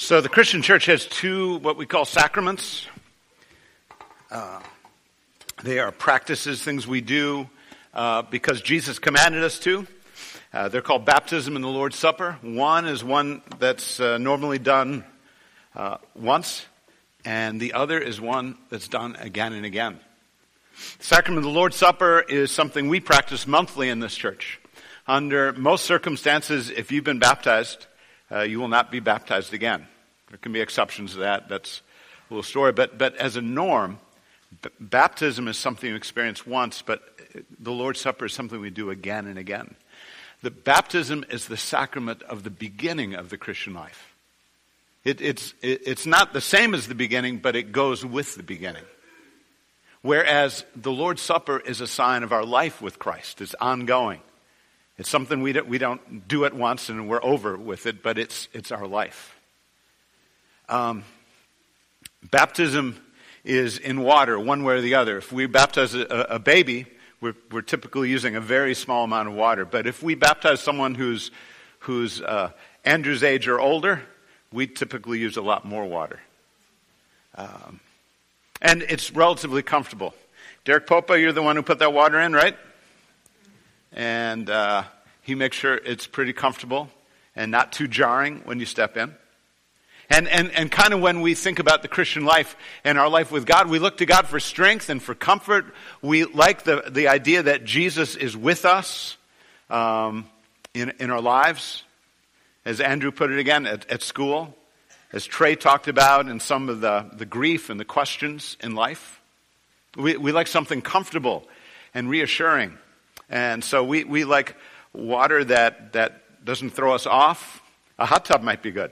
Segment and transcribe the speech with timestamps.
[0.00, 2.86] So the Christian church has two what we call sacraments.
[4.30, 4.60] Uh,
[5.64, 7.50] they are practices, things we do
[7.92, 9.88] uh, because Jesus commanded us to.
[10.52, 12.38] Uh, they're called baptism and the Lord's Supper.
[12.42, 15.04] One is one that's uh, normally done
[15.74, 16.64] uh, once,
[17.24, 19.98] and the other is one that's done again and again.
[20.98, 24.60] The sacrament of the Lord's Supper is something we practice monthly in this church.
[25.08, 27.87] Under most circumstances, if you've been baptized,
[28.30, 29.86] uh, you will not be baptized again.
[30.28, 31.48] There can be exceptions to that.
[31.48, 31.82] That's
[32.30, 32.72] a little story.
[32.72, 33.98] But, but as a norm,
[34.62, 37.02] b- baptism is something you experience once, but
[37.58, 39.74] the Lord's Supper is something we do again and again.
[40.42, 44.14] The baptism is the sacrament of the beginning of the Christian life.
[45.04, 48.42] It, it's, it, it's not the same as the beginning, but it goes with the
[48.42, 48.84] beginning.
[50.02, 53.40] Whereas the Lord's Supper is a sign of our life with Christ.
[53.40, 54.20] It's ongoing.
[54.98, 58.18] It's something we don't, we don't do it once and we're over with it, but
[58.18, 59.36] it's, it's our life.
[60.68, 61.04] Um,
[62.30, 63.00] baptism
[63.44, 65.16] is in water, one way or the other.
[65.16, 66.86] If we baptize a, a baby,
[67.20, 69.64] we're, we're, typically using a very small amount of water.
[69.64, 71.30] But if we baptize someone who's,
[71.80, 72.50] who's uh,
[72.84, 74.02] Andrew's age or older,
[74.52, 76.20] we typically use a lot more water.
[77.36, 77.80] Um,
[78.60, 80.14] and it's relatively comfortable.
[80.64, 82.56] Derek Popa, you're the one who put that water in, right?
[83.92, 84.84] And uh,
[85.22, 86.88] he makes sure it's pretty comfortable
[87.36, 89.14] and not too jarring when you step in.
[90.10, 93.30] And, and, and kind of when we think about the Christian life and our life
[93.30, 95.66] with God, we look to God for strength and for comfort.
[96.00, 99.18] We like the, the idea that Jesus is with us
[99.68, 100.26] um,
[100.72, 101.82] in, in our lives.
[102.64, 104.54] As Andrew put it again at, at school,
[105.12, 109.20] as Trey talked about in some of the, the grief and the questions in life.
[109.96, 111.46] We, we like something comfortable
[111.94, 112.78] and reassuring.
[113.30, 114.56] And so we, we like
[114.92, 117.62] water that, that doesn't throw us off.
[117.98, 118.90] A hot tub might be good.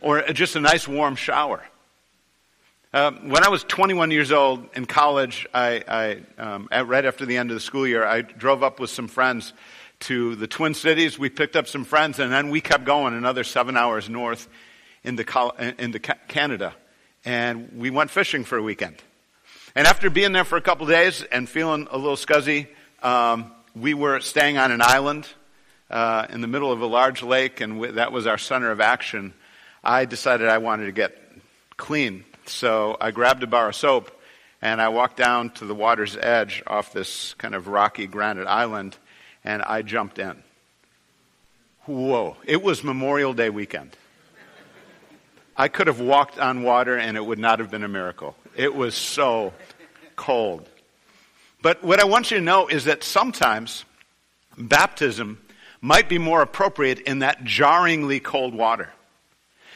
[0.00, 1.62] Or just a nice warm shower.
[2.92, 7.26] Um, when I was 21 years old in college, I, I um, at, right after
[7.26, 9.52] the end of the school year, I drove up with some friends
[10.00, 11.18] to the Twin Cities.
[11.18, 14.48] We picked up some friends, and then we kept going another seven hours north
[15.04, 15.24] into,
[15.78, 16.74] into Canada.
[17.24, 18.96] And we went fishing for a weekend.
[19.74, 22.68] And after being there for a couple days and feeling a little scuzzy,
[23.02, 25.28] um, we were staying on an island
[25.90, 28.80] uh, in the middle of a large lake, and we, that was our center of
[28.80, 29.34] action.
[29.84, 31.16] I decided I wanted to get
[31.76, 34.10] clean, so I grabbed a bar of soap
[34.62, 38.96] and I walked down to the water's edge off this kind of rocky granite island,
[39.44, 40.42] and I jumped in.
[41.84, 42.36] Whoa!
[42.44, 43.96] It was Memorial Day weekend.
[45.56, 48.36] I could have walked on water and it would not have been a miracle.
[48.56, 49.54] It was so
[50.14, 50.68] cold.
[51.62, 53.84] But what I want you to know is that sometimes
[54.56, 55.40] baptism
[55.80, 58.90] might be more appropriate in that jarringly cold water.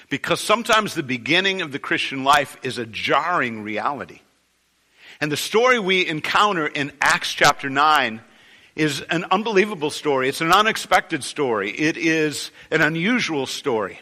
[0.08, 4.20] Because sometimes the beginning of the Christian life is a jarring reality.
[5.20, 8.20] And the story we encounter in Acts chapter 9
[8.74, 10.28] is an unbelievable story.
[10.28, 11.70] It's an unexpected story.
[11.70, 14.00] It is an unusual story.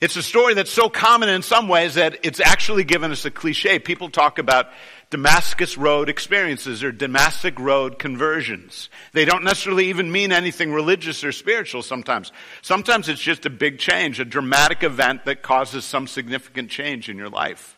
[0.00, 3.30] It's a story that's so common in some ways that it's actually given us a
[3.30, 3.78] cliche.
[3.78, 4.68] People talk about
[5.10, 8.88] Damascus Road experiences or Damascus Road conversions.
[9.12, 12.32] They don't necessarily even mean anything religious or spiritual sometimes.
[12.62, 17.18] Sometimes it's just a big change, a dramatic event that causes some significant change in
[17.18, 17.76] your life.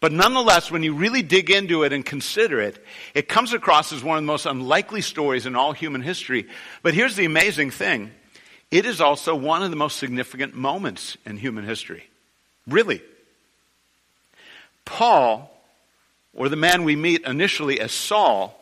[0.00, 2.82] But nonetheless, when you really dig into it and consider it,
[3.14, 6.48] it comes across as one of the most unlikely stories in all human history.
[6.82, 8.12] But here's the amazing thing.
[8.72, 12.08] It is also one of the most significant moments in human history.
[12.66, 13.02] Really.
[14.84, 15.52] Paul
[16.34, 18.58] or the man we meet initially as Saul,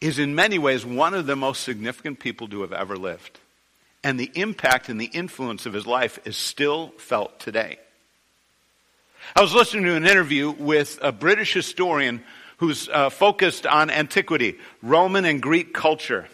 [0.00, 3.38] is in many ways one of the most significant people to have ever lived.
[4.02, 7.78] And the impact and the influence of his life is still felt today.
[9.34, 12.22] I was listening to an interview with a British historian
[12.58, 16.28] who's uh, focused on antiquity, Roman and Greek culture.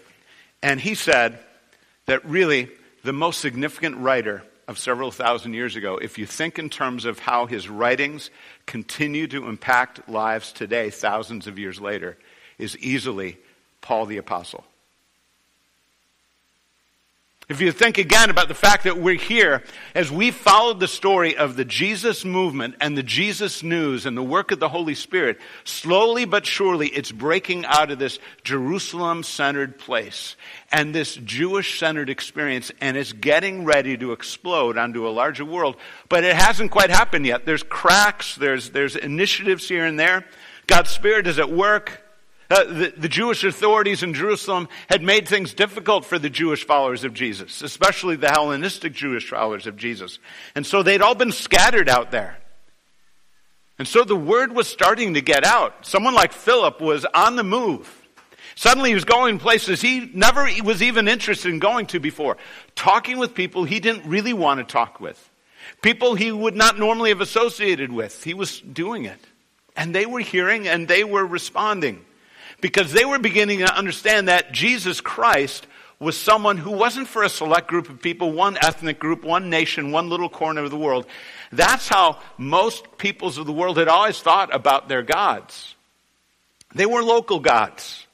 [0.63, 1.39] And he said
[2.07, 2.69] that really
[3.05, 7.19] the most significant writer of several thousand years ago, if you think in terms of
[7.19, 8.31] how his writings
[8.67, 12.17] continue to impact lives today, thousands of years later,
[12.59, 13.37] is easily
[13.81, 14.65] Paul the Apostle.
[17.51, 21.37] If you think again about the fact that we're here, as we followed the story
[21.37, 25.41] of the Jesus movement and the Jesus news and the work of the Holy Spirit,
[25.65, 30.37] slowly but surely it's breaking out of this Jerusalem centered place
[30.71, 35.75] and this Jewish centered experience and it's getting ready to explode onto a larger world.
[36.09, 37.47] But it hasn't quite happened yet.
[37.47, 40.25] There's cracks, there's, there's initiatives here and there.
[40.69, 42.01] God's Spirit is at work.
[42.51, 47.05] Uh, the, the Jewish authorities in Jerusalem had made things difficult for the Jewish followers
[47.05, 50.19] of Jesus, especially the Hellenistic Jewish followers of Jesus.
[50.57, 52.39] And so they'd all been scattered out there.
[53.79, 55.87] And so the word was starting to get out.
[55.87, 57.89] Someone like Philip was on the move.
[58.57, 62.37] Suddenly he was going places he never was even interested in going to before.
[62.75, 65.31] Talking with people he didn't really want to talk with.
[65.83, 68.25] People he would not normally have associated with.
[68.25, 69.21] He was doing it.
[69.77, 72.05] And they were hearing and they were responding.
[72.61, 75.67] Because they were beginning to understand that Jesus Christ
[75.99, 79.93] was someone who wasn't for a select group of people, one ethnic group, one nation,
[79.93, 81.07] one little corner of the world.
[81.53, 85.75] That's how most peoples of the world had always thought about their gods.
[86.75, 88.07] They were local gods.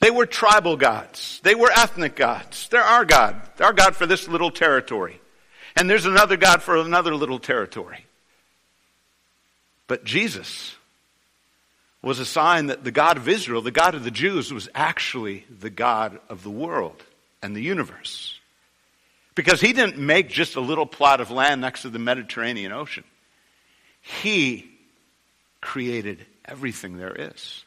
[0.00, 1.40] They were tribal gods.
[1.42, 2.68] They were ethnic gods.
[2.68, 3.40] They're our God.
[3.60, 5.20] Our God for this little territory.
[5.76, 8.04] And there's another God for another little territory.
[9.86, 10.74] But Jesus
[12.08, 15.44] was a sign that the God of Israel, the God of the Jews, was actually
[15.60, 17.02] the God of the world
[17.42, 18.40] and the universe.
[19.34, 23.04] Because he didn't make just a little plot of land next to the Mediterranean Ocean.
[24.00, 24.70] He
[25.60, 27.64] created everything there is.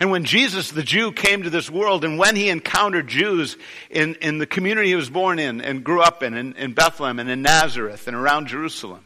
[0.00, 3.56] And when Jesus, the Jew, came to this world, and when he encountered Jews
[3.90, 7.18] in, in the community he was born in and grew up in, in, in Bethlehem
[7.18, 9.04] and in Nazareth and around Jerusalem,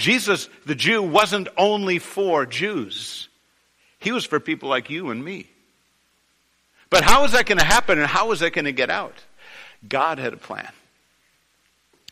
[0.00, 3.28] Jesus, the Jew, wasn't only for Jews.
[3.98, 5.46] He was for people like you and me.
[6.88, 9.14] But how is that going to happen and how is that going to get out?
[9.86, 10.72] God had a plan.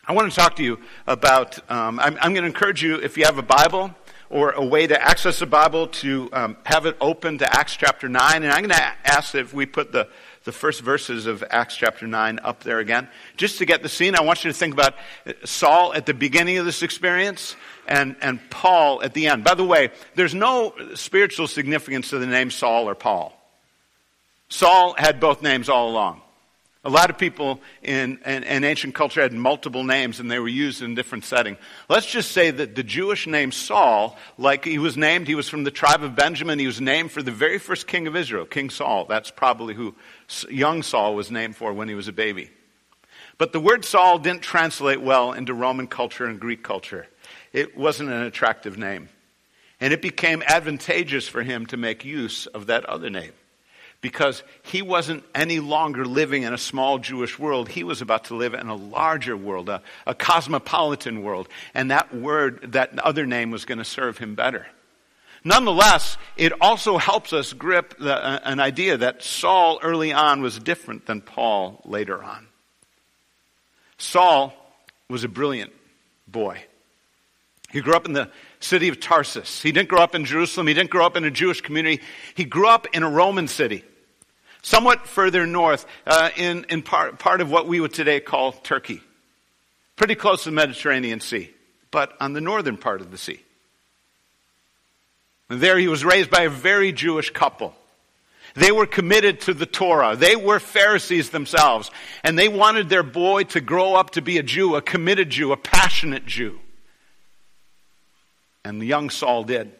[0.07, 3.17] I want to talk to you about, um, I'm, I'm, going to encourage you, if
[3.17, 3.93] you have a Bible,
[4.29, 8.07] or a way to access the Bible to um, have it open to Acts chapter
[8.07, 8.43] 9.
[8.43, 10.07] And I'm going to ask if we put the,
[10.49, 13.07] the first verses of Acts chapter 9 up there again.
[13.37, 14.95] Just to get the scene, I want you to think about
[15.43, 17.55] Saul at the beginning of this experience
[17.87, 19.43] and, and Paul at the end.
[19.43, 23.39] By the way, there's no spiritual significance to the name Saul or Paul.
[24.47, 26.23] Saul had both names all along.
[26.85, 30.47] A lot of people in, in, in, ancient culture had multiple names and they were
[30.47, 31.57] used in different settings.
[31.89, 35.65] Let's just say that the Jewish name Saul, like he was named, he was from
[35.65, 36.57] the tribe of Benjamin.
[36.57, 39.05] He was named for the very first king of Israel, King Saul.
[39.09, 39.93] That's probably who
[40.49, 42.49] young Saul was named for when he was a baby.
[43.37, 47.07] But the word Saul didn't translate well into Roman culture and Greek culture.
[47.51, 49.09] It wasn't an attractive name.
[49.81, 53.33] And it became advantageous for him to make use of that other name
[54.01, 57.67] because he wasn't any longer living in a small Jewish world.
[57.69, 61.49] He was about to live in a larger world, a, a cosmopolitan world.
[61.73, 64.67] And that word, that other name was going to serve him better.
[65.43, 70.59] Nonetheless, it also helps us grip the, uh, an idea that Saul early on was
[70.59, 72.47] different than Paul later on.
[73.97, 74.53] Saul
[75.09, 75.73] was a brilliant
[76.27, 76.63] boy.
[77.69, 78.29] He grew up in the
[78.59, 79.61] city of Tarsus.
[79.61, 80.67] He didn't grow up in Jerusalem.
[80.67, 82.01] He didn't grow up in a Jewish community.
[82.35, 83.83] He grew up in a Roman city,
[84.61, 89.01] somewhat further north, uh, in, in part, part of what we would today call Turkey.
[89.95, 91.51] Pretty close to the Mediterranean Sea,
[91.91, 93.41] but on the northern part of the sea.
[95.49, 97.73] And there he was raised by a very Jewish couple.
[98.55, 100.15] They were committed to the Torah.
[100.15, 101.91] They were Pharisees themselves.
[102.23, 105.51] And they wanted their boy to grow up to be a Jew, a committed Jew,
[105.51, 106.59] a passionate Jew.
[108.69, 109.71] And the young Saul did.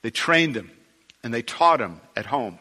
[0.00, 0.70] They trained him
[1.22, 2.58] and they taught him at home.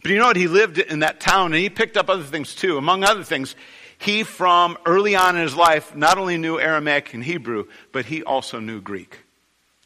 [0.00, 0.36] But you know what?
[0.36, 2.78] He lived in that town and he picked up other things too.
[2.78, 3.56] Among other things,
[3.98, 8.22] he from early on in his life not only knew Aramaic and Hebrew, but he
[8.22, 9.18] also knew Greek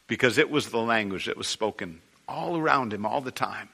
[0.05, 3.69] because it was the language that was spoken all around him all the time.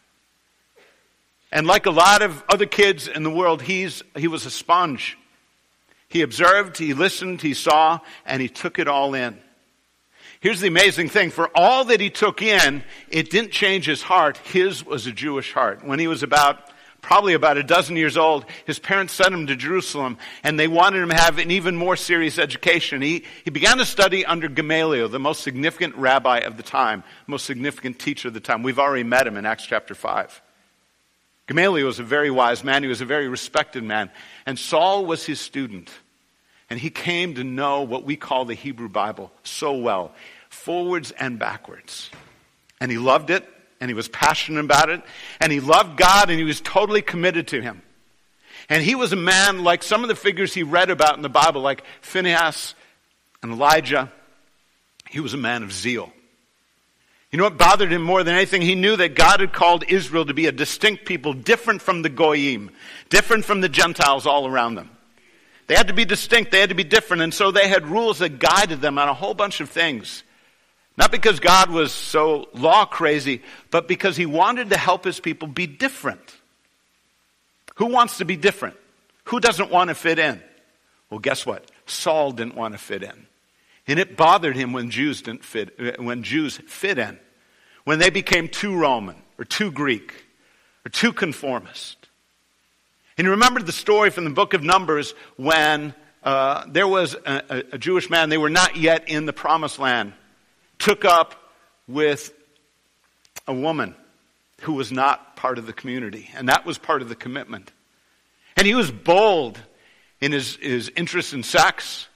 [1.52, 5.18] And like a lot of other kids in the world, he's, he was a sponge.
[6.08, 9.38] He observed, he listened, he saw, and he took it all in.
[10.42, 11.30] Here's the amazing thing.
[11.30, 14.38] For all that he took in, it didn't change his heart.
[14.38, 15.86] His was a Jewish heart.
[15.86, 19.56] When he was about, probably about a dozen years old, his parents sent him to
[19.56, 23.04] Jerusalem and they wanted him to have an even more serious education.
[23.04, 27.46] He, he began to study under Gamaliel, the most significant rabbi of the time, most
[27.46, 28.64] significant teacher of the time.
[28.64, 30.42] We've already met him in Acts chapter 5.
[31.46, 32.82] Gamaliel was a very wise man.
[32.82, 34.10] He was a very respected man.
[34.48, 35.92] And Saul was his student.
[36.72, 40.14] And he came to know what we call the Hebrew Bible so well,
[40.48, 42.10] forwards and backwards.
[42.80, 43.46] And he loved it,
[43.82, 45.02] and he was passionate about it,
[45.42, 47.82] and he loved God, and he was totally committed to him.
[48.70, 51.28] And he was a man like some of the figures he read about in the
[51.28, 52.74] Bible, like Phinehas
[53.44, 54.10] and Elijah.
[55.10, 56.10] He was a man of zeal.
[57.34, 58.62] You know what bothered him more than anything?
[58.62, 62.08] He knew that God had called Israel to be a distinct people, different from the
[62.08, 62.72] Goyim,
[63.10, 64.90] different from the Gentiles all around them.
[65.72, 68.20] They had to be distinct, they had to be different, and so they had rules
[68.20, 70.22] that guided them on a whole bunch of things.
[70.98, 75.48] Not because God was so law crazy, but because he wanted to help his people
[75.48, 76.20] be different.
[77.76, 78.76] Who wants to be different?
[79.28, 80.44] Who doesn't want to fit in?
[81.10, 81.72] Well, guess what?
[81.86, 83.28] Saul didn't want to fit in.
[83.88, 87.18] And it bothered him when Jews didn't fit, uh, when Jews fit in.
[87.86, 90.26] When they became too Roman or too Greek
[90.86, 92.10] or too conformist.
[93.22, 97.66] And you remember the story from the book of Numbers when uh, there was a,
[97.74, 100.14] a Jewish man, they were not yet in the promised land,
[100.80, 101.36] took up
[101.88, 102.34] with
[103.48, 103.94] a woman
[104.62, 106.32] who was not part of the community.
[106.34, 107.72] And that was part of the commitment.
[108.58, 109.60] And he was bold
[110.20, 112.08] in his, his interest in sex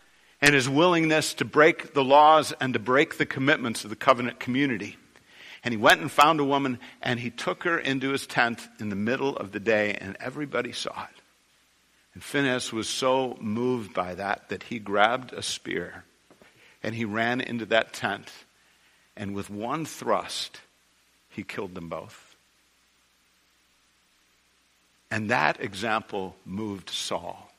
[0.41, 4.39] and his willingness to break the laws and to break the commitments of the covenant
[4.39, 4.97] community.
[5.65, 8.89] And he went and found a woman and he took her into his tent in
[8.89, 11.21] the middle of the day and everybody saw it.
[12.13, 16.05] And Phinehas was so moved by that that he grabbed a spear
[16.83, 18.31] and he ran into that tent
[19.17, 20.61] and with one thrust
[21.29, 22.35] he killed them both.
[25.09, 27.51] And that example moved Saul.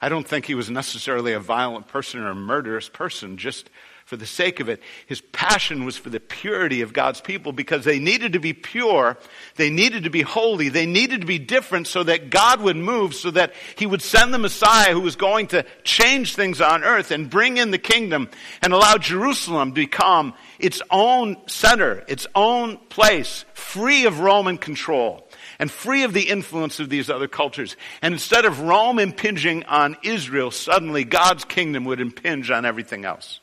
[0.00, 3.68] I don't think he was necessarily a violent person or a murderous person just
[4.06, 4.80] for the sake of it.
[5.06, 9.18] His passion was for the purity of God's people because they needed to be pure.
[9.56, 10.68] They needed to be holy.
[10.68, 14.32] They needed to be different so that God would move, so that he would send
[14.32, 18.30] the Messiah who was going to change things on earth and bring in the kingdom
[18.62, 25.28] and allow Jerusalem to become its own center, its own place, free of Roman control
[25.58, 27.76] and free of the influence of these other cultures.
[28.02, 33.40] And instead of Rome impinging on Israel, suddenly God's kingdom would impinge on everything else.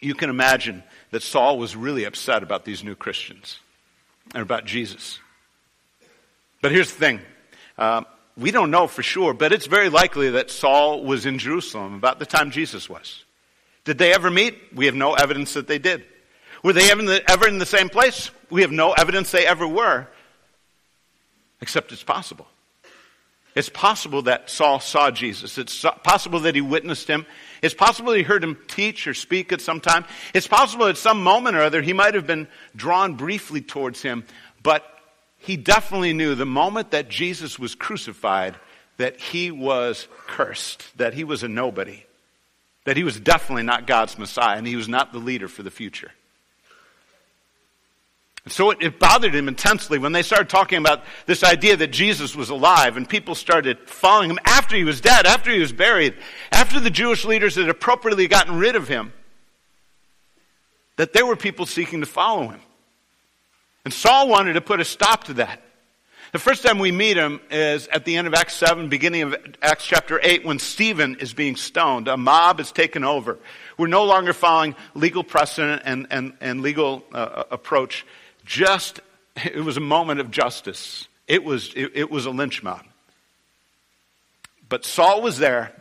[0.00, 3.58] You can imagine that Saul was really upset about these new Christians
[4.34, 5.18] and about Jesus.
[6.62, 7.20] But here's the thing.
[7.78, 8.02] Uh,
[8.36, 12.18] we don't know for sure, but it's very likely that Saul was in Jerusalem about
[12.18, 13.24] the time Jesus was.
[13.84, 14.58] Did they ever meet?
[14.74, 16.04] We have no evidence that they did.
[16.62, 18.30] Were they ever in, the, ever in the same place?
[18.50, 20.08] We have no evidence they ever were,
[21.60, 22.46] except it's possible.
[23.56, 25.56] It's possible that Saul saw Jesus.
[25.56, 27.26] It's possible that he witnessed him.
[27.62, 30.04] It's possible he heard him teach or speak at some time.
[30.34, 34.24] It's possible at some moment or other he might have been drawn briefly towards him,
[34.62, 34.84] but
[35.38, 38.56] he definitely knew the moment that Jesus was crucified
[38.98, 42.04] that he was cursed, that he was a nobody,
[42.84, 45.70] that he was definitely not God's Messiah, and he was not the leader for the
[45.70, 46.12] future.
[48.46, 51.88] And so it, it, bothered him intensely when they started talking about this idea that
[51.88, 55.72] Jesus was alive and people started following him after he was dead, after he was
[55.72, 56.14] buried,
[56.52, 59.12] after the Jewish leaders had appropriately gotten rid of him,
[60.94, 62.60] that there were people seeking to follow him.
[63.84, 65.60] And Saul wanted to put a stop to that.
[66.30, 69.34] The first time we meet him is at the end of Acts 7, beginning of
[69.60, 72.06] Acts chapter 8, when Stephen is being stoned.
[72.06, 73.40] A mob is taken over.
[73.76, 78.06] We're no longer following legal precedent and, and, and legal uh, approach
[78.46, 79.00] just,
[79.44, 81.08] it was a moment of justice.
[81.28, 82.84] It was, it, it was a lynch mob.
[84.68, 85.72] But Saul was there,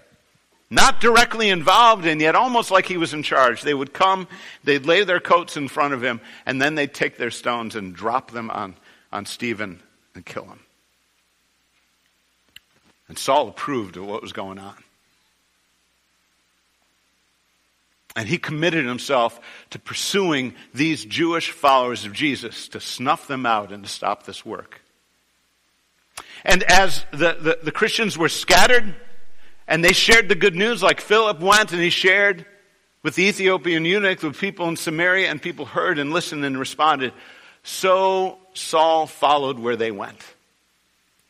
[0.70, 3.62] not directly involved, and yet almost like he was in charge.
[3.62, 4.28] They would come,
[4.64, 7.96] they'd lay their coats in front of him, and then they'd take their stones and
[7.96, 8.76] drop them on,
[9.12, 9.82] on Stephen
[10.14, 10.60] and kill him.
[13.08, 14.76] And Saul approved of what was going on.
[18.16, 19.40] And he committed himself
[19.72, 24.46] to pursuing these Jewish followers of Jesus to snuff them out and to stop this
[24.46, 24.82] work.
[26.46, 28.96] And as the, the, the, Christians were scattered
[29.68, 32.46] and they shared the good news, like Philip went and he shared
[33.04, 37.14] with the Ethiopian eunuch, with people in Samaria, and people heard and listened and responded,
[37.64, 40.35] so Saul followed where they went.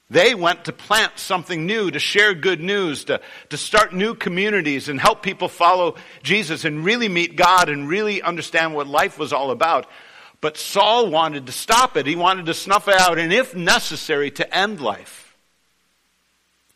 [0.10, 4.88] They went to plant something new, to share good news, to, to start new communities
[4.88, 9.34] and help people follow Jesus and really meet God and really understand what life was
[9.34, 9.88] all about.
[10.42, 12.06] But Saul wanted to stop it.
[12.06, 15.36] He wanted to snuff it out and, if necessary, to end life.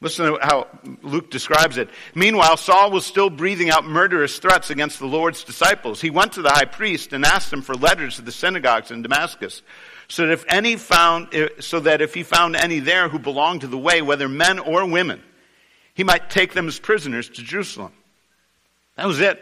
[0.01, 0.67] Listen to how
[1.03, 1.89] Luke describes it.
[2.15, 6.01] Meanwhile, Saul was still breathing out murderous threats against the Lord's disciples.
[6.01, 9.03] He went to the high priest and asked him for letters to the synagogues in
[9.03, 9.62] Damascus
[10.09, 13.61] so that if any found, eh, so that if he found any there who belonged
[13.61, 15.23] to the way, whether men or women,
[15.93, 17.93] he might take them as prisoners to Jerusalem.
[18.97, 19.39] That was it.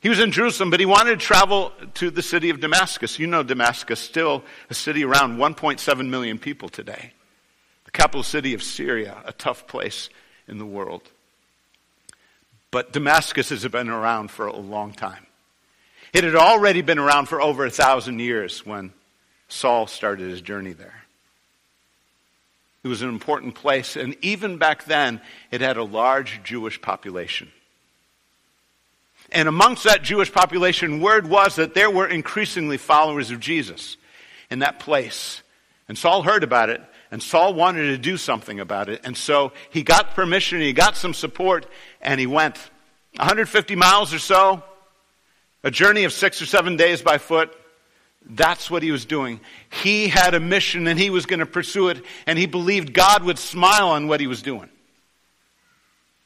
[0.00, 3.18] He was in Jerusalem, but he wanted to travel to the city of Damascus.
[3.18, 7.12] You know Damascus, still a city around 1.7 million people today.
[7.84, 10.10] The capital city of Syria, a tough place
[10.48, 11.02] in the world.
[12.70, 15.26] But Damascus has been around for a long time.
[16.12, 18.92] It had already been around for over a thousand years when
[19.52, 21.04] Saul started his journey there.
[22.82, 27.52] It was an important place, and even back then, it had a large Jewish population.
[29.30, 33.96] and amongst that Jewish population, word was that there were increasingly followers of Jesus
[34.50, 35.42] in that place.
[35.88, 39.00] And Saul heard about it, and Saul wanted to do something about it.
[39.04, 41.66] And so he got permission, he got some support,
[42.00, 42.58] and he went
[43.16, 44.62] 150 miles or so,
[45.62, 47.56] a journey of six or seven days by foot.
[48.26, 49.40] That's what he was doing.
[49.70, 53.24] He had a mission and he was going to pursue it, and he believed God
[53.24, 54.68] would smile on what he was doing.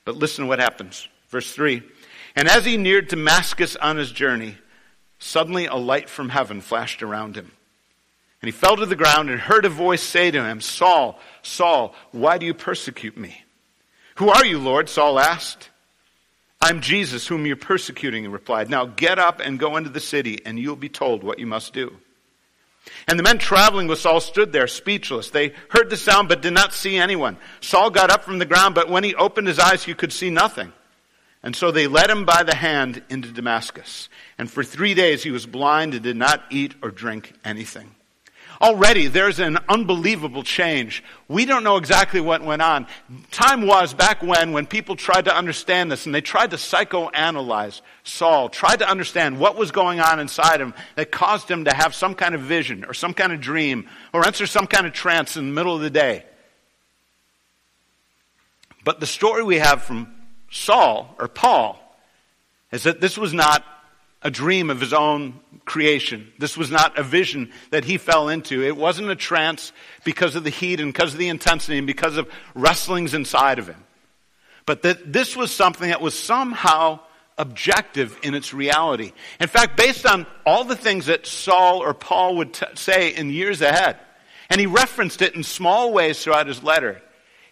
[0.04, 1.08] But listen to what happens.
[1.28, 1.82] Verse 3
[2.34, 4.56] And as he neared Damascus on his journey,
[5.18, 7.50] suddenly a light from heaven flashed around him.
[8.42, 11.94] And he fell to the ground and heard a voice say to him, Saul, Saul,
[12.12, 13.42] why do you persecute me?
[14.16, 14.88] Who are you, Lord?
[14.88, 15.70] Saul asked.
[16.60, 18.70] I'm Jesus, whom you're persecuting, he replied.
[18.70, 21.72] Now get up and go into the city, and you'll be told what you must
[21.72, 21.96] do.
[23.08, 25.30] And the men traveling with Saul stood there speechless.
[25.30, 27.36] They heard the sound but did not see anyone.
[27.60, 30.30] Saul got up from the ground, but when he opened his eyes, he could see
[30.30, 30.72] nothing.
[31.42, 34.08] And so they led him by the hand into Damascus.
[34.38, 37.95] And for three days he was blind and did not eat or drink anything.
[38.60, 41.02] Already there's an unbelievable change.
[41.28, 42.86] We don't know exactly what went on.
[43.30, 47.80] Time was back when, when people tried to understand this and they tried to psychoanalyze
[48.04, 51.94] Saul, tried to understand what was going on inside him that caused him to have
[51.94, 55.36] some kind of vision or some kind of dream or enter some kind of trance
[55.36, 56.24] in the middle of the day.
[58.84, 60.14] But the story we have from
[60.50, 61.82] Saul or Paul
[62.70, 63.64] is that this was not
[64.26, 66.32] a dream of his own creation.
[66.36, 68.64] This was not a vision that he fell into.
[68.64, 72.16] It wasn't a trance because of the heat and because of the intensity and because
[72.16, 73.84] of wrestlings inside of him.
[74.66, 76.98] But that this was something that was somehow
[77.38, 79.12] objective in its reality.
[79.38, 83.30] In fact, based on all the things that Saul or Paul would t- say in
[83.30, 83.96] years ahead,
[84.50, 87.00] and he referenced it in small ways throughout his letter,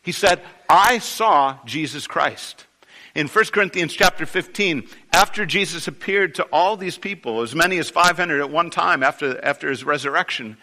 [0.03, 2.67] he said, I saw Jesus Christ.
[3.15, 7.89] In 1 Corinthians chapter 15, after Jesus appeared to all these people, as many as
[7.89, 10.57] 500 at one time after, after his resurrection,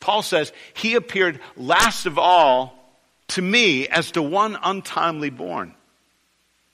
[0.00, 2.78] Paul says, He appeared last of all
[3.28, 5.74] to me as to one untimely born.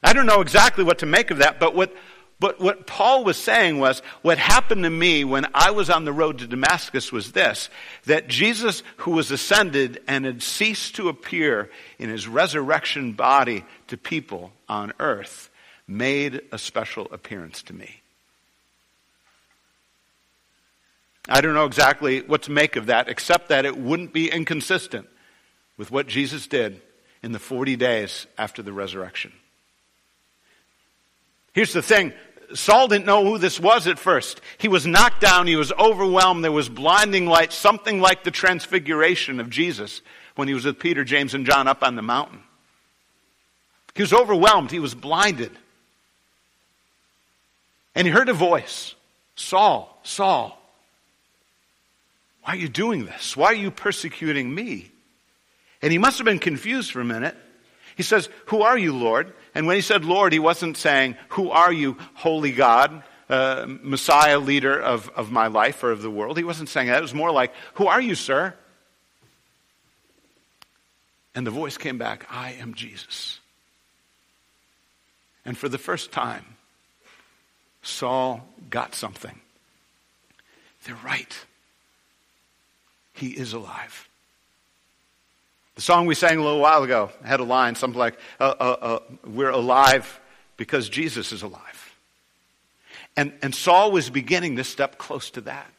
[0.00, 1.92] I don't know exactly what to make of that, but what,
[2.38, 6.12] but what Paul was saying was, what happened to me when I was on the
[6.12, 7.68] road to Damascus was this,
[8.05, 13.96] that Jesus, who was ascended and had ceased to appear in his resurrection body to
[13.96, 15.50] people on earth,
[15.87, 18.02] made a special appearance to me.
[21.29, 25.09] I don't know exactly what to make of that, except that it wouldn't be inconsistent
[25.76, 26.81] with what Jesus did
[27.22, 29.33] in the 40 days after the resurrection.
[31.52, 32.12] Here's the thing
[32.55, 34.40] Saul didn't know who this was at first.
[34.59, 39.40] He was knocked down, he was overwhelmed, there was blinding light, something like the transfiguration
[39.40, 40.02] of Jesus
[40.37, 42.40] when he was with Peter, James, and John up on the mountain.
[43.96, 45.50] He was overwhelmed, he was blinded.
[47.94, 48.94] And he heard a voice
[49.37, 50.56] Saul, Saul,
[52.42, 53.37] why are you doing this?
[53.37, 54.90] Why are you persecuting me?
[55.80, 57.35] And he must have been confused for a minute.
[57.96, 59.32] He says, Who are you, Lord?
[59.54, 64.38] And when he said Lord, he wasn't saying, Who are you, holy God, uh, Messiah,
[64.38, 66.37] leader of, of my life or of the world?
[66.37, 66.98] He wasn't saying that.
[66.98, 68.54] It was more like, Who are you, sir?
[71.35, 73.40] And the voice came back, I am Jesus.
[75.46, 76.44] And for the first time,
[77.82, 79.40] Saul got something.
[80.85, 81.37] They're right.
[83.14, 84.09] He is alive.
[85.76, 88.76] The song we sang a little while ago had a line, something like, uh, uh,
[88.80, 90.20] uh, We're alive
[90.56, 91.94] because Jesus is alive.
[93.16, 95.70] And, and Saul was beginning to step close to that.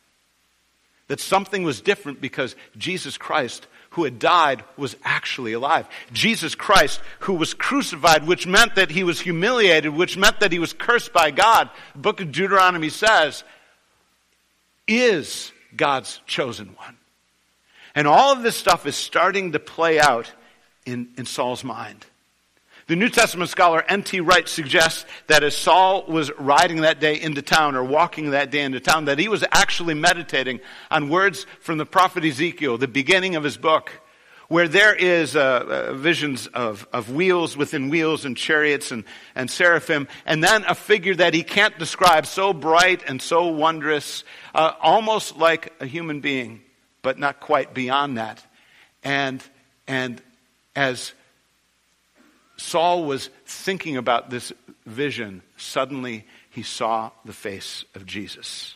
[1.08, 5.88] That something was different because Jesus Christ, who had died, was actually alive.
[6.13, 10.60] Jesus Christ, who was crucified, which meant that he was humiliated, which meant that he
[10.60, 13.43] was cursed by God, the book of Deuteronomy says,
[14.88, 16.97] is God's chosen one.
[17.95, 20.32] And all of this stuff is starting to play out
[20.86, 22.06] in, in Saul's mind.
[22.88, 24.21] The New Testament scholar N.T.
[24.21, 28.62] Wright suggests that as Saul was riding that day into town or walking that day
[28.62, 33.36] into town, that he was actually meditating on words from the prophet Ezekiel, the beginning
[33.36, 33.91] of his book,
[34.47, 39.04] where there is uh, uh, visions of, of wheels within wheels and chariots and,
[39.36, 44.23] and seraphim, and then a figure that he can't describe, so bright and so wondrous,
[44.56, 46.62] uh, almost like a human being
[47.08, 48.43] but not quite beyond that.
[49.02, 49.41] And,
[49.88, 50.21] and
[50.76, 51.13] as
[52.58, 54.52] Saul was thinking about this
[54.86, 58.76] vision, suddenly he saw the face of Jesus.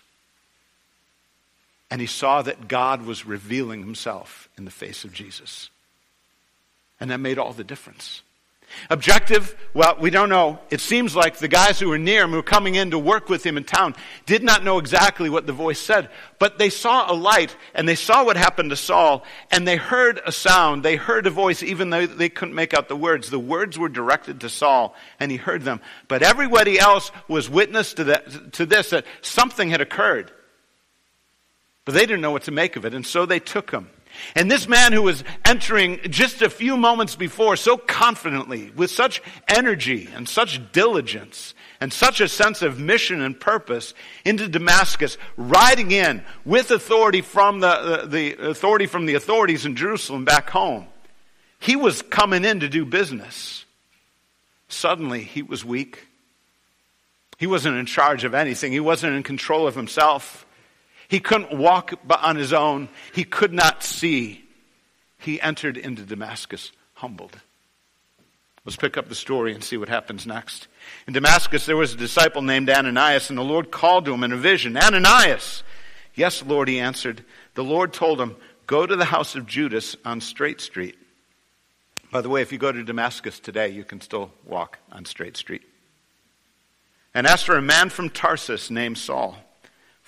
[1.89, 5.69] And he saw that God was revealing himself in the face of Jesus.
[6.99, 8.21] And that made all the difference.
[8.89, 10.59] Objective, well, we don't know.
[10.69, 13.29] It seems like the guys who were near him, who were coming in to work
[13.29, 16.09] with him in town, did not know exactly what the voice said.
[16.39, 20.21] But they saw a light, and they saw what happened to Saul, and they heard
[20.25, 20.83] a sound.
[20.83, 23.29] They heard a voice, even though they couldn't make out the words.
[23.29, 25.79] The words were directed to Saul, and he heard them.
[26.07, 30.31] But everybody else was witness to, that, to this, that something had occurred.
[31.85, 33.89] But they didn't know what to make of it, and so they took him.
[34.35, 39.21] And this man who was entering just a few moments before so confidently, with such
[39.47, 45.91] energy and such diligence and such a sense of mission and purpose into Damascus, riding
[45.91, 50.85] in with authority from the, the, the authority from the authorities in Jerusalem back home.
[51.59, 53.65] He was coming in to do business.
[54.67, 56.07] Suddenly he was weak.
[57.37, 58.71] He wasn't in charge of anything.
[58.71, 60.45] He wasn't in control of himself.
[61.11, 62.87] He couldn't walk on his own.
[63.13, 64.45] He could not see.
[65.17, 67.37] He entered into Damascus humbled.
[68.63, 70.69] Let's pick up the story and see what happens next.
[71.07, 74.31] In Damascus, there was a disciple named Ananias, and the Lord called to him in
[74.31, 75.63] a vision, Ananias!
[76.15, 77.25] Yes, Lord, he answered.
[77.55, 80.97] The Lord told him, Go to the house of Judas on Straight Street.
[82.09, 85.35] By the way, if you go to Damascus today, you can still walk on Straight
[85.35, 85.63] Street.
[87.13, 89.35] And ask for a man from Tarsus named Saul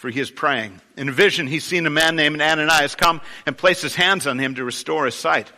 [0.03, 0.81] for he is praying.
[0.97, 4.37] In a vision, he's seen a man named Ananias come and place his hands on
[4.37, 5.49] him to restore his sight.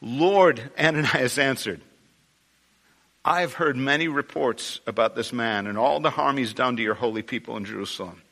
[0.00, 1.80] Lord, Ananias answered,
[3.24, 6.82] I have heard many reports about this man and all the harm he's done to
[6.84, 8.22] your holy people in Jerusalem.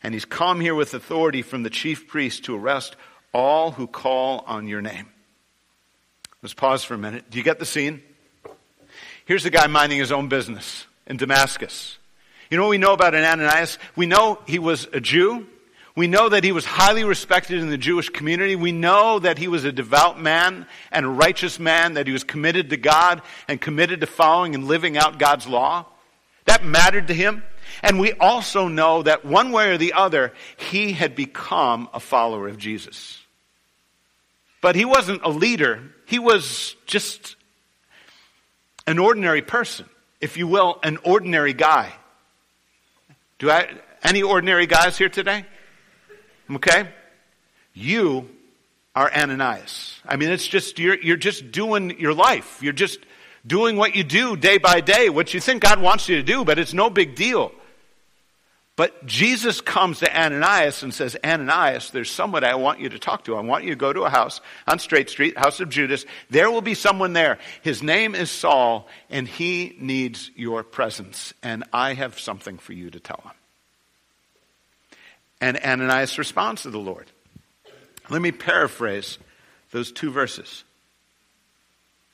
[0.00, 2.94] And he's come here with authority from the chief priest to arrest
[3.34, 5.08] all who call on your name.
[6.40, 7.28] Let's pause for a minute.
[7.30, 8.00] Do you get the scene?
[9.24, 11.98] Here's a guy minding his own business in Damascus.
[12.50, 13.78] You know what we know about Ananias?
[13.96, 15.46] We know he was a Jew.
[15.96, 18.54] We know that he was highly respected in the Jewish community.
[18.54, 22.22] We know that he was a devout man and a righteous man, that he was
[22.22, 25.86] committed to God and committed to following and living out God's law.
[26.44, 27.42] That mattered to him.
[27.82, 32.46] And we also know that one way or the other, he had become a follower
[32.46, 33.18] of Jesus.
[34.60, 35.82] But he wasn't a leader.
[36.06, 37.36] He was just
[38.86, 39.86] an ordinary person,
[40.20, 41.92] if you will, an ordinary guy.
[43.38, 43.68] Do I,
[44.02, 45.44] any ordinary guys here today?
[46.50, 46.88] Okay?
[47.74, 48.28] You
[48.94, 50.00] are Ananias.
[50.06, 52.62] I mean, it's just, you're, you're just doing your life.
[52.62, 52.98] You're just
[53.46, 56.44] doing what you do day by day, what you think God wants you to do,
[56.44, 57.52] but it's no big deal.
[58.76, 63.24] But Jesus comes to Ananias and says, Ananias, there's someone I want you to talk
[63.24, 63.34] to.
[63.34, 66.04] I want you to go to a house on Straight Street, house of Judas.
[66.28, 67.38] There will be someone there.
[67.62, 71.32] His name is Saul, and he needs your presence.
[71.42, 73.32] And I have something for you to tell him.
[75.40, 77.10] And Ananias responds to the Lord.
[78.10, 79.18] Let me paraphrase
[79.70, 80.64] those two verses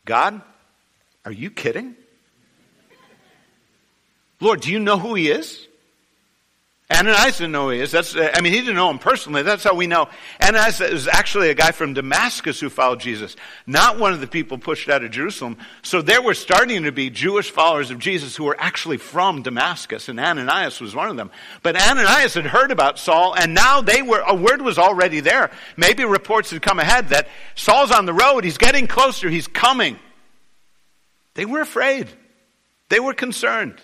[0.05, 0.41] God,
[1.25, 1.97] are you kidding?
[4.39, 5.67] Lord, do you know who he is?
[6.91, 7.91] Ananias didn't know who he is.
[7.91, 9.43] That's, uh, I mean, he didn't know him personally.
[9.43, 10.09] That's how we know.
[10.43, 13.35] Ananias is actually a guy from Damascus who followed Jesus,
[13.67, 15.57] not one of the people pushed out of Jerusalem.
[15.83, 20.09] So there were starting to be Jewish followers of Jesus who were actually from Damascus,
[20.09, 21.31] and Ananias was one of them.
[21.63, 25.51] But Ananias had heard about Saul, and now they were, a word was already there.
[25.77, 29.99] Maybe reports had come ahead that Saul's on the road, he's getting closer, he's coming.
[31.35, 32.09] They were afraid.
[32.91, 33.81] They were concerned.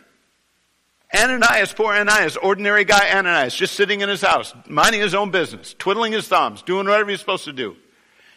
[1.15, 5.75] Ananias, poor Ananias, ordinary guy Ananias, just sitting in his house, minding his own business,
[5.79, 7.77] twiddling his thumbs, doing whatever he's supposed to do.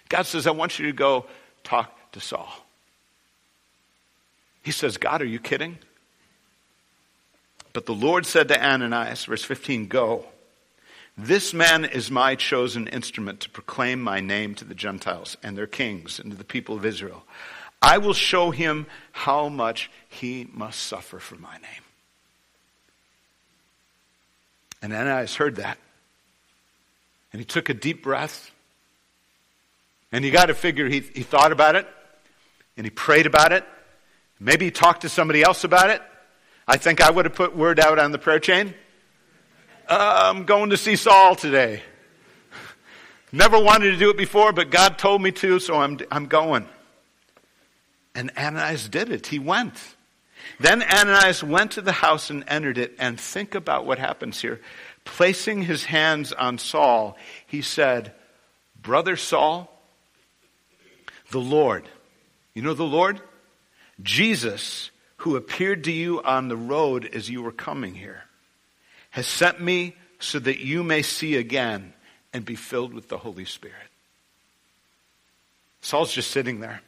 [0.07, 1.25] God says, I want you to go
[1.63, 2.49] talk to Saul.
[4.63, 5.79] He says, God, are you kidding?
[7.73, 10.25] But the Lord said to Ananias, verse 15, Go.
[11.17, 15.67] This man is my chosen instrument to proclaim my name to the Gentiles and their
[15.67, 17.23] kings and to the people of Israel.
[17.81, 21.83] I will show him how much he must suffer for my name.
[24.81, 25.77] And Ananias heard that.
[27.31, 28.51] And he took a deep breath.
[30.11, 31.87] And you got to figure he, he thought about it.
[32.77, 33.63] And he prayed about it.
[34.39, 36.01] Maybe he talked to somebody else about it.
[36.67, 38.73] I think I would have put word out on the prayer chain.
[39.87, 41.83] Uh, I'm going to see Saul today.
[43.31, 46.67] Never wanted to do it before, but God told me to, so I'm, I'm going.
[48.13, 49.27] And Ananias did it.
[49.27, 49.75] He went.
[50.59, 52.95] Then Ananias went to the house and entered it.
[52.99, 54.61] And think about what happens here.
[55.03, 58.13] Placing his hands on Saul, he said,
[58.81, 59.71] Brother Saul,
[61.31, 61.87] the Lord,
[62.53, 63.21] you know the Lord?
[64.01, 68.23] Jesus, who appeared to you on the road as you were coming here,
[69.11, 71.93] has sent me so that you may see again
[72.33, 73.75] and be filled with the Holy Spirit.
[75.81, 76.81] Saul's just sitting there.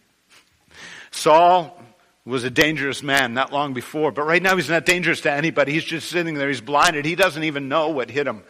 [1.12, 1.80] Saul
[2.26, 5.74] was a dangerous man not long before, but right now he's not dangerous to anybody.
[5.74, 6.48] He's just sitting there.
[6.48, 7.06] He's blinded.
[7.06, 8.44] He doesn't even know what hit him.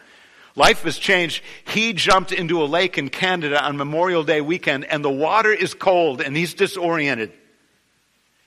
[0.56, 1.42] Life has changed.
[1.66, 5.74] He jumped into a lake in Canada on Memorial Day weekend, and the water is
[5.74, 7.32] cold, and he's disoriented.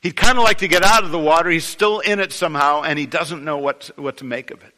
[0.02, 1.50] He'd kind of like to get out of the water.
[1.50, 4.74] He's still in it somehow, and he doesn't know what, what to make of it.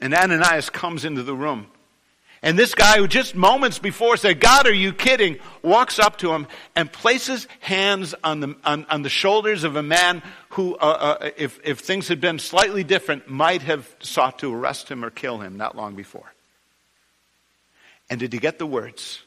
[0.00, 1.66] And Ananias comes into the room.
[2.44, 5.38] And this guy who just moments before said, God, are you kidding?
[5.62, 9.82] walks up to him and places hands on the, on, on the shoulders of a
[9.82, 14.54] man who, uh, uh, if, if things had been slightly different, might have sought to
[14.54, 16.34] arrest him or kill him not long before.
[18.10, 19.22] And did he get the words?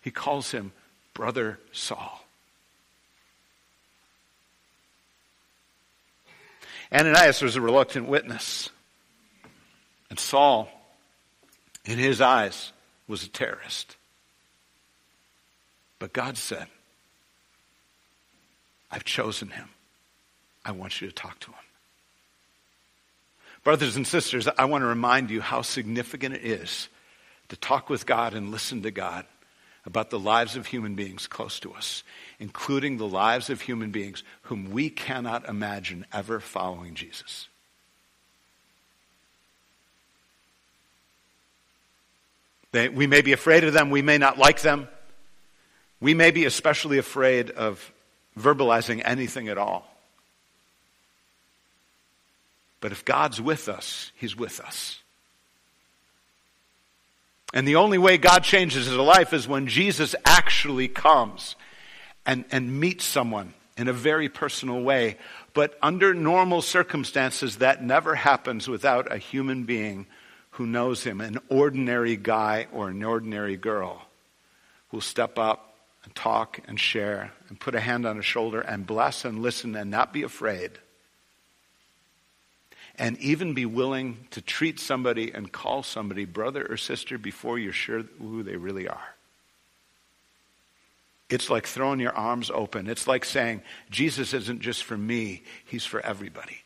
[0.00, 0.72] He calls him
[1.12, 2.24] Brother Saul.
[6.90, 8.70] Ananias was a reluctant witness.
[10.08, 10.70] And Saul,
[11.88, 12.72] in his eyes,
[13.06, 13.96] was a terrorist.
[15.98, 16.66] But God said,
[18.90, 19.68] I've chosen him.
[20.64, 21.58] I want you to talk to him.
[23.64, 26.88] Brothers and sisters, I want to remind you how significant it is
[27.48, 29.24] to talk with God and listen to God
[29.86, 32.02] about the lives of human beings close to us,
[32.38, 37.48] including the lives of human beings whom we cannot imagine ever following Jesus.
[42.72, 44.88] They, we may be afraid of them, we may not like them,
[46.00, 47.92] we may be especially afraid of
[48.38, 49.86] verbalizing anything at all.
[52.80, 55.00] But if God's with us, He's with us.
[57.54, 61.56] And the only way God changes his life is when Jesus actually comes
[62.26, 65.16] and, and meets someone in a very personal way.
[65.54, 70.06] But under normal circumstances, that never happens without a human being
[70.58, 74.02] who knows him, an ordinary guy or an ordinary girl
[74.88, 78.84] who'll step up and talk and share and put a hand on a shoulder and
[78.84, 80.72] bless and listen and not be afraid.
[82.98, 87.72] And even be willing to treat somebody and call somebody brother or sister before you're
[87.72, 89.14] sure who they really are.
[91.30, 92.90] It's like throwing your arms open.
[92.90, 96.64] It's like saying, Jesus isn't just for me, He's for everybody.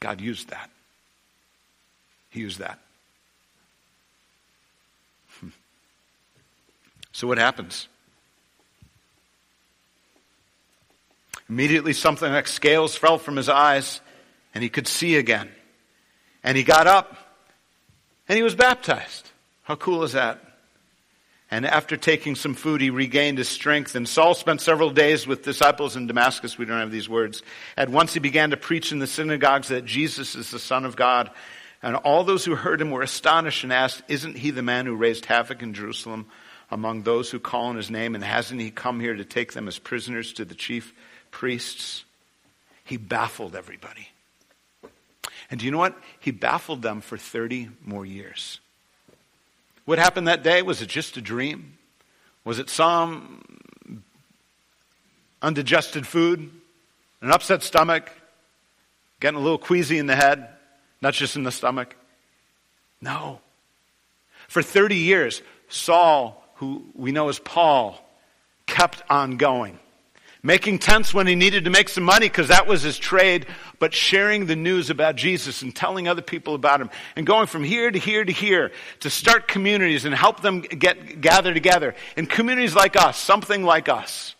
[0.00, 0.70] God used that.
[2.30, 2.78] He used that.
[5.40, 5.48] Hmm.
[7.12, 7.88] So what happens?
[11.48, 14.00] Immediately, something like scales fell from his eyes,
[14.54, 15.50] and he could see again.
[16.44, 17.16] And he got up,
[18.28, 19.28] and he was baptized.
[19.64, 20.40] How cool is that?
[21.50, 23.96] And after taking some food, he regained his strength.
[23.96, 26.56] And Saul spent several days with disciples in Damascus.
[26.56, 27.42] We don't have these words.
[27.76, 30.94] At once he began to preach in the synagogues that Jesus is the Son of
[30.94, 31.30] God.
[31.82, 34.94] And all those who heard him were astonished and asked, Isn't he the man who
[34.94, 36.26] raised havoc in Jerusalem
[36.70, 38.14] among those who call on his name?
[38.14, 40.92] And hasn't he come here to take them as prisoners to the chief
[41.30, 42.04] priests?
[42.84, 44.08] He baffled everybody.
[45.50, 45.96] And do you know what?
[46.20, 48.60] He baffled them for 30 more years.
[49.84, 50.62] What happened that day?
[50.62, 51.78] Was it just a dream?
[52.44, 54.02] Was it some
[55.42, 56.50] undigested food?
[57.22, 58.10] An upset stomach?
[59.18, 60.48] Getting a little queasy in the head?
[61.02, 61.96] Not just in the stomach.
[63.00, 63.40] No.
[64.48, 67.98] For 30 years, Saul, who we know as Paul,
[68.66, 69.78] kept on going.
[70.42, 73.46] Making tents when he needed to make some money because that was his trade,
[73.78, 77.62] but sharing the news about Jesus and telling other people about him and going from
[77.62, 82.24] here to here to here to start communities and help them get gather together in
[82.24, 84.34] communities like us, something like us.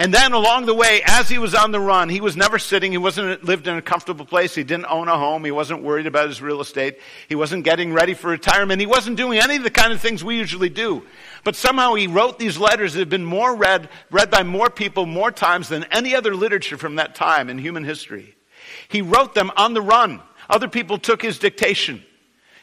[0.00, 2.90] And then along the way, as he was on the run, he was never sitting.
[2.90, 4.54] He wasn't lived in a comfortable place.
[4.54, 5.44] He didn't own a home.
[5.44, 6.98] He wasn't worried about his real estate.
[7.28, 8.80] He wasn't getting ready for retirement.
[8.80, 11.02] He wasn't doing any of the kind of things we usually do.
[11.44, 15.04] But somehow he wrote these letters that have been more read, read by more people
[15.04, 18.36] more times than any other literature from that time in human history.
[18.88, 20.22] He wrote them on the run.
[20.48, 22.02] Other people took his dictation.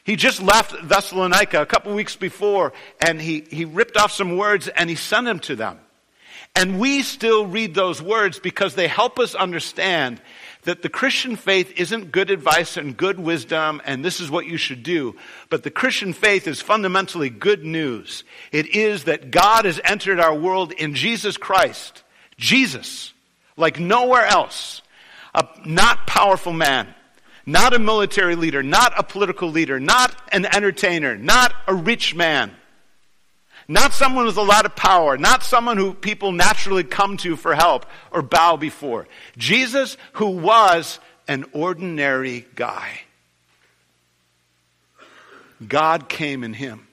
[0.03, 4.67] He just left Thessalonica a couple weeks before and he, he ripped off some words
[4.69, 5.81] and he sent them to them.
[6.57, 10.19] And we still read those words because they help us understand
[10.63, 14.57] that the Christian faith isn't good advice and good wisdom and this is what you
[14.57, 15.15] should do.
[15.51, 18.23] But the Christian faith is fundamentally good news.
[18.51, 22.01] It is that God has entered our world in Jesus Christ.
[22.37, 23.13] Jesus.
[23.55, 24.81] Like nowhere else.
[25.35, 26.91] A not powerful man.
[27.45, 28.63] Not a military leader.
[28.63, 29.79] Not a political leader.
[29.79, 31.15] Not an entertainer.
[31.15, 32.51] Not a rich man
[33.67, 37.53] not someone with a lot of power, not someone who people naturally come to for
[37.53, 39.07] help or bow before.
[39.37, 43.01] Jesus, who was an ordinary guy.
[45.67, 46.87] God came in him,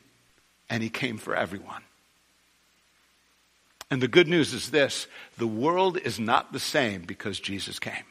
[0.69, 1.83] and he came for everyone.
[3.91, 5.07] And the good news is this
[5.39, 8.05] the world is not the same because Jesus came.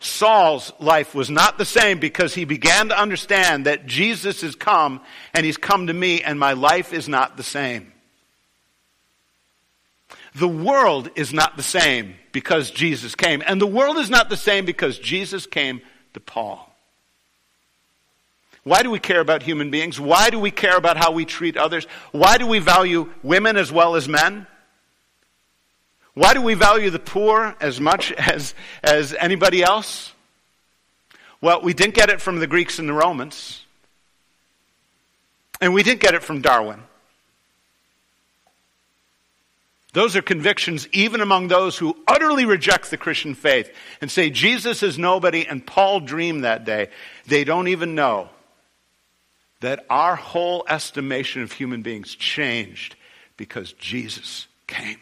[0.00, 5.02] Saul's life was not the same because he began to understand that Jesus has come
[5.34, 7.92] and he's come to me and my life is not the same.
[10.34, 13.42] The world is not the same because Jesus came.
[13.46, 15.82] And the world is not the same because Jesus came
[16.14, 16.66] to Paul.
[18.62, 20.00] Why do we care about human beings?
[20.00, 21.86] Why do we care about how we treat others?
[22.12, 24.46] Why do we value women as well as men?
[26.20, 30.12] Why do we value the poor as much as, as anybody else?
[31.40, 33.64] Well, we didn't get it from the Greeks and the Romans.
[35.62, 36.82] And we didn't get it from Darwin.
[39.94, 44.82] Those are convictions even among those who utterly reject the Christian faith and say Jesus
[44.82, 46.90] is nobody and Paul dreamed that day.
[47.28, 48.28] They don't even know
[49.60, 52.94] that our whole estimation of human beings changed
[53.38, 54.98] because Jesus came.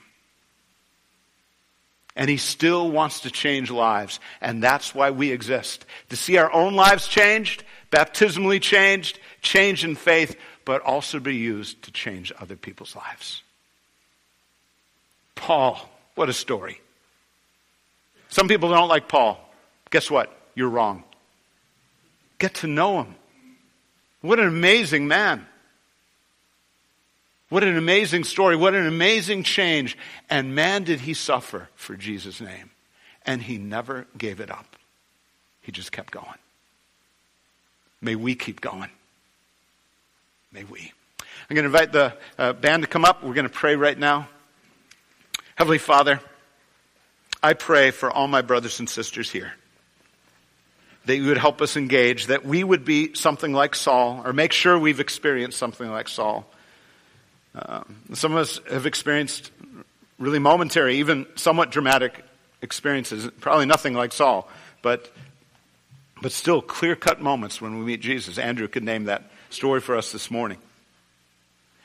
[2.19, 4.21] And he still wants to change lives.
[4.41, 5.87] And that's why we exist.
[6.11, 11.81] To see our own lives changed, baptismally changed, changed in faith, but also be used
[11.85, 13.43] to change other people's lives.
[15.37, 16.81] Paul, what a story.
[18.29, 19.41] Some people don't like Paul.
[19.91, 20.37] Guess what?
[20.55, 21.05] You're wrong.
[22.39, 23.15] Get to know him.
[24.21, 25.47] What an amazing man.
[27.49, 28.57] What an amazing story.
[28.57, 29.97] What an amazing change.
[30.29, 32.71] And man, did he suffer for Jesus' name.
[33.25, 34.77] And he never gave it up.
[35.61, 36.27] He just kept going.
[38.01, 38.91] May we keep going.
[40.53, 40.93] May we.
[41.21, 43.23] I'm going to invite the uh, band to come up.
[43.23, 44.29] We're going to pray right now.
[45.57, 46.21] Heavenly Father,
[47.43, 49.53] I pray for all my brothers and sisters here
[51.07, 54.53] that you would help us engage, that we would be something like Saul, or make
[54.53, 56.47] sure we've experienced something like Saul.
[57.55, 57.83] Uh,
[58.15, 59.51] some of us have experienced
[60.19, 62.25] really momentary, even somewhat dramatic
[62.63, 64.49] experiences, probably nothing like Saul,
[64.83, 65.11] but,
[66.21, 68.39] but still clear cut moments when we meet Jesus.
[68.39, 70.59] Andrew could name that story for us this morning.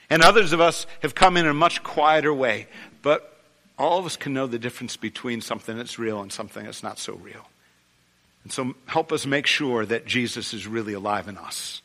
[0.10, 2.68] And others of us have come in a much quieter way,
[3.02, 3.30] but
[3.78, 7.00] all of us can know the difference between something that's real and something that's not
[7.00, 7.48] so real.
[8.44, 11.82] And so help us make sure that Jesus is really alive in us,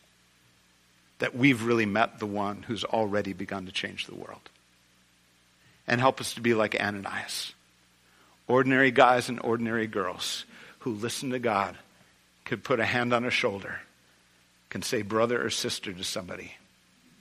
[1.19, 4.49] that we've really met the one who's already begun to change the world.
[5.87, 7.55] And help us to be like Ananias,
[8.47, 10.45] ordinary guys and ordinary girls
[10.81, 11.77] who listen to God,
[12.45, 13.81] could put a hand on a shoulder,
[14.71, 16.55] can say brother or sister to somebody,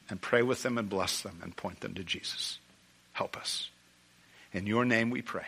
[0.10, 2.60] and pray with them and bless them and point them to Jesus.
[3.14, 3.70] Help us.
[4.54, 5.46] In your name we pray.